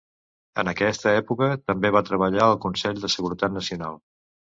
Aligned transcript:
En 0.63 0.71
aquesta 0.71 1.11
època, 1.19 1.51
també 1.73 1.93
va 1.99 2.03
treballar 2.09 2.43
al 2.49 2.57
Consell 2.67 3.07
de 3.07 3.15
Seguretat 3.21 3.59
Nacional. 3.63 4.07